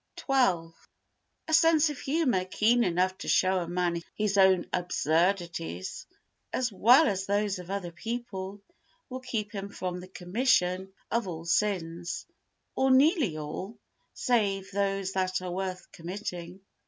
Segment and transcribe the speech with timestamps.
[0.19, 0.71] xii
[1.47, 6.07] A sense of humour keen enough to show a man his own absurdities,
[6.51, 8.59] as well as those of other people,
[9.09, 12.25] will keep him from the commission of all sins,
[12.75, 13.77] or nearly all,
[14.15, 16.61] save those that are worth committing.